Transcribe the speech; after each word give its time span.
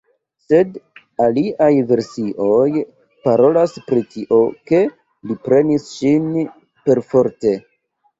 Sed 0.43 0.77
aliaj 1.25 1.67
versioj 1.91 2.69
parolas 3.27 3.75
pri 3.89 4.01
tio, 4.15 4.39
ke 4.71 4.79
li 5.27 5.37
prenis 5.49 5.85
ŝin 5.99 6.25
perforte. 6.89 7.53